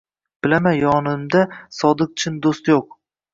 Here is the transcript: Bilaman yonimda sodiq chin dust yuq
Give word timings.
Bilaman 0.45 0.75
yonimda 0.77 1.43
sodiq 1.81 2.17
chin 2.23 2.41
dust 2.47 2.73
yuq 2.73 2.91